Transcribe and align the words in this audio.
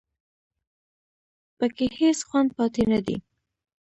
په 1.57 1.65
کې 1.75 1.85
هېڅ 1.99 2.19
خوند 2.27 2.49
پاتې 2.57 2.83
نه 2.91 2.99
دی 3.05 3.17